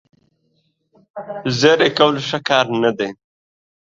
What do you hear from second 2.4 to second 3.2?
کار نه دی.